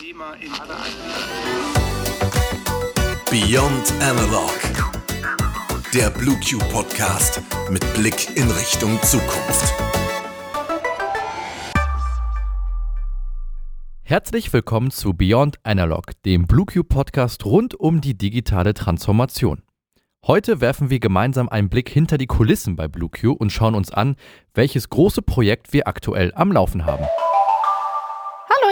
[0.00, 0.76] Thema in alle
[3.30, 4.50] Beyond Analog.
[5.92, 9.74] Der BlueQ Podcast mit Blick in Richtung Zukunft.
[14.02, 19.60] Herzlich willkommen zu Beyond Analog, dem BlueQ Podcast rund um die digitale Transformation.
[20.26, 24.16] Heute werfen wir gemeinsam einen Blick hinter die Kulissen bei BlueQ und schauen uns an,
[24.54, 27.04] welches große Projekt wir aktuell am Laufen haben.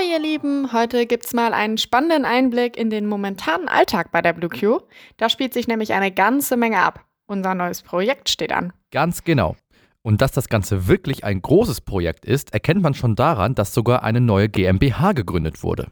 [0.08, 4.32] Hallo ihr Lieben, heute gibt's mal einen spannenden Einblick in den momentanen Alltag bei der
[4.32, 4.80] BlueQ.
[5.18, 7.04] Da spielt sich nämlich eine ganze Menge ab.
[7.26, 8.72] Unser neues Projekt steht an.
[8.90, 9.54] Ganz genau.
[10.00, 14.02] Und dass das Ganze wirklich ein großes Projekt ist, erkennt man schon daran, dass sogar
[14.02, 15.88] eine neue GmbH gegründet wurde.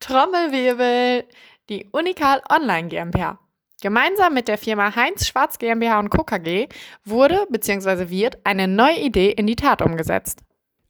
[0.00, 1.24] Trommelwirbel!
[1.68, 3.38] Die Unikal Online GmbH.
[3.80, 6.24] Gemeinsam mit der Firma Heinz Schwarz GmbH und Co.
[6.24, 6.66] KG
[7.04, 8.10] wurde bzw.
[8.10, 10.40] wird eine neue Idee in die Tat umgesetzt.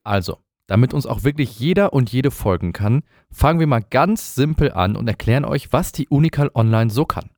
[0.02, 0.38] Also,
[0.70, 4.94] damit uns auch wirklich jeder und jede folgen kann, fangen wir mal ganz simpel an
[4.94, 7.30] und erklären euch, was die Unikal Online so kann.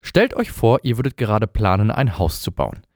[0.00, 2.86] Stellt euch vor, ihr würdet gerade planen, ein Haus zu bauen.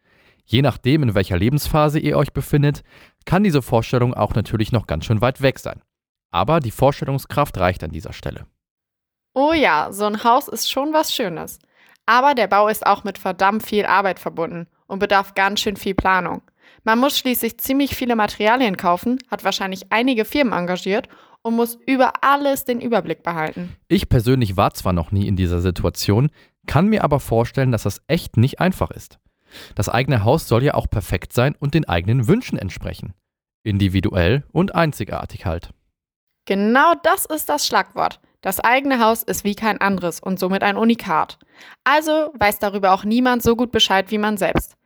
[0.44, 2.84] Je nachdem, in welcher Lebensphase ihr euch befindet,
[3.24, 5.82] kann diese Vorstellung auch natürlich noch ganz schön weit weg sein.
[6.30, 8.46] Aber die Vorstellungskraft reicht an dieser Stelle.
[9.34, 11.58] Oh ja, so ein Haus ist schon was Schönes.
[12.06, 15.96] Aber der Bau ist auch mit verdammt viel Arbeit verbunden und bedarf ganz schön viel
[15.96, 16.42] Planung.
[16.86, 21.08] Man muss schließlich ziemlich viele Materialien kaufen, hat wahrscheinlich einige Firmen engagiert
[21.42, 23.74] und muss über alles den Überblick behalten.
[23.88, 26.30] Ich persönlich war zwar noch nie in dieser Situation,
[26.68, 29.18] kann mir aber vorstellen, dass das echt nicht einfach ist.
[29.74, 33.14] Das eigene Haus soll ja auch perfekt sein und den eigenen Wünschen entsprechen.
[33.64, 35.70] Individuell und einzigartig halt.
[36.44, 38.20] Genau das ist das Schlagwort.
[38.42, 41.40] Das eigene Haus ist wie kein anderes und somit ein Unikat.
[41.82, 44.76] Also weiß darüber auch niemand so gut Bescheid wie man selbst.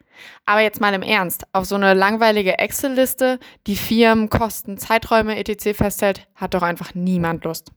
[0.46, 5.76] Aber jetzt mal im Ernst, auf so eine langweilige Excel-Liste, die Firmen, Kosten, Zeiträume etc.
[5.76, 7.72] festhält, hat doch einfach niemand Lust.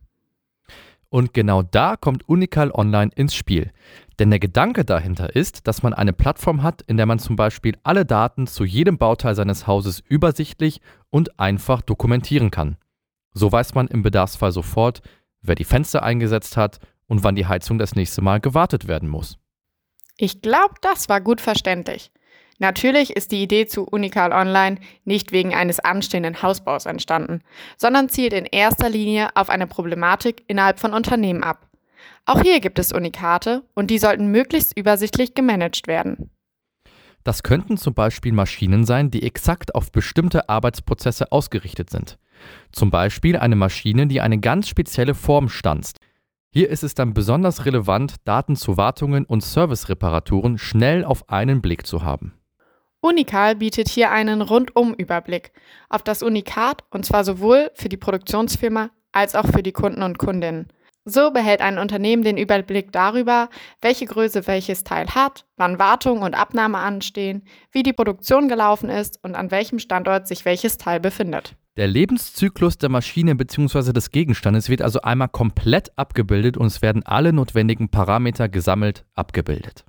[1.10, 3.72] Und genau da kommt Unikal Online ins Spiel.
[4.18, 7.78] Denn der Gedanke dahinter ist, dass man eine Plattform hat, in der man zum Beispiel
[7.84, 10.82] alle Daten zu jedem Bauteil seines Hauses übersichtlich
[11.12, 12.78] und einfach dokumentieren kann.
[13.34, 15.02] So weiß man im Bedarfsfall sofort,
[15.42, 19.38] wer die Fenster eingesetzt hat und wann die Heizung das nächste Mal gewartet werden muss.
[20.18, 22.12] Ich glaube, das war gut verständlich.
[22.60, 27.42] Natürlich ist die Idee zu Unikal Online nicht wegen eines anstehenden Hausbaus entstanden,
[27.78, 31.68] sondern zielt in erster Linie auf eine Problematik innerhalb von Unternehmen ab.
[32.26, 36.30] Auch hier gibt es Unikate und die sollten möglichst übersichtlich gemanagt werden.
[37.24, 42.18] Das könnten zum Beispiel Maschinen sein, die exakt auf bestimmte Arbeitsprozesse ausgerichtet sind.
[42.72, 46.00] Zum Beispiel eine Maschine, die eine ganz spezielle Form stanzt.
[46.52, 51.88] Hier ist es dann besonders relevant, Daten zu Wartungen und Servicereparaturen schnell auf einen Blick
[51.88, 52.34] zu haben.
[53.04, 55.52] Unikal bietet hier einen Rundum-Überblick
[55.90, 60.18] auf das Unikat und zwar sowohl für die Produktionsfirma als auch für die Kunden und
[60.18, 60.70] Kundinnen.
[61.04, 63.50] So behält ein Unternehmen den Überblick darüber,
[63.82, 67.44] welche Größe welches Teil hat, wann Wartung und Abnahme anstehen,
[67.74, 71.58] wie die Produktion gelaufen ist und an welchem Standort sich welches Teil befindet.
[71.76, 73.92] Der Lebenszyklus der Maschine bzw.
[73.92, 79.84] des Gegenstandes wird also einmal komplett abgebildet und es werden alle notwendigen Parameter gesammelt abgebildet.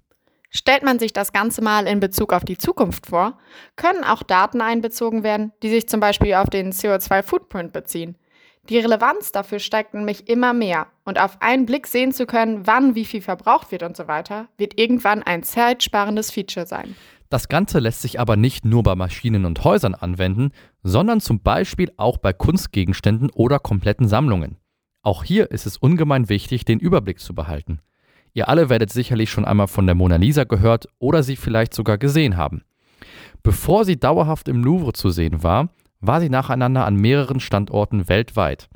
[0.57, 3.39] Stellt man sich das Ganze mal in Bezug auf die Zukunft vor,
[3.75, 8.17] können auch Daten einbezogen werden, die sich zum Beispiel auf den CO2-Footprint beziehen.
[8.69, 12.95] Die Relevanz dafür steigt nämlich immer mehr und auf einen Blick sehen zu können, wann
[12.95, 16.95] wie viel verbraucht wird und so weiter, wird irgendwann ein zeitsparendes Feature sein.
[17.31, 20.53] Das Ganze lässt sich aber nicht nur bei Maschinen und Häusern anwenden,
[20.85, 24.57] sondern zum Beispiel auch bei Kunstgegenständen oder kompletten Sammlungen.
[25.03, 27.81] Auch hier ist es ungemein wichtig, den Überblick zu behalten.
[28.35, 31.99] Ihr alle werdet sicherlich schon einmal von der Mona Lisa gehört oder sie vielleicht sogar
[31.99, 32.65] gesehen haben.
[33.45, 35.69] Bevor sie dauerhaft im Louvre zu sehen war,
[36.01, 38.69] war sie nacheinander an mehreren Standorten weltweit.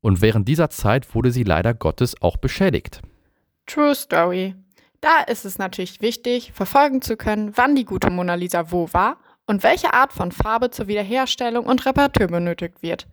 [0.00, 3.02] Und während dieser Zeit wurde sie leider Gottes auch beschädigt.
[3.66, 4.54] True Story.
[5.00, 9.16] Da ist es natürlich wichtig, verfolgen zu können, wann die gute Mona Lisa wo war
[9.46, 13.08] und welche Art von Farbe zur Wiederherstellung und Reparatur benötigt wird.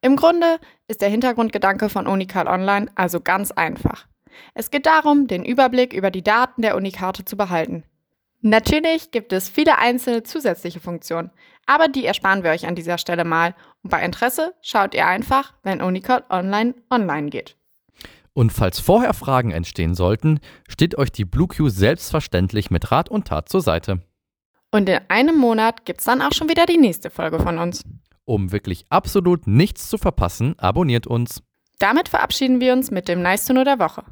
[0.00, 4.06] Im Grunde ist der Hintergrundgedanke von Unikal Online also ganz einfach.
[4.54, 7.84] Es geht darum, den Überblick über die Daten der Unikarte zu behalten.
[8.40, 11.30] Natürlich gibt es viele einzelne zusätzliche Funktionen,
[11.66, 13.54] aber die ersparen wir euch an dieser Stelle mal.
[13.82, 17.56] Und bei Interesse schaut ihr einfach, wenn Unicode Online online geht.
[18.32, 20.38] Und falls vorher Fragen entstehen sollten,
[20.68, 24.02] steht euch die BlueQ selbstverständlich mit Rat und Tat zur Seite.
[24.70, 27.82] Und in einem Monat gibt es dann auch schon wieder die nächste Folge von uns.
[28.24, 31.42] Um wirklich absolut nichts zu verpassen, abonniert uns.
[31.80, 34.04] Damit verabschieden wir uns mit dem Nice to Know der Woche.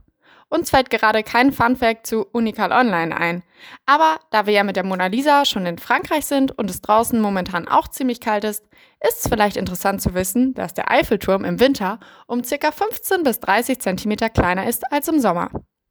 [0.49, 3.43] Uns fällt gerade kein Funfact zu Unical Online ein.
[3.85, 7.21] Aber da wir ja mit der Mona Lisa schon in Frankreich sind und es draußen
[7.21, 8.65] momentan auch ziemlich kalt ist,
[9.01, 12.71] ist es vielleicht interessant zu wissen, dass der Eiffelturm im Winter um ca.
[12.71, 15.51] 15 bis 30 cm kleiner ist als im Sommer.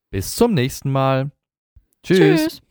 [0.09, 1.31] Bis zum nächsten Mal.
[2.03, 2.17] Tschüss.
[2.17, 2.61] Tschüss.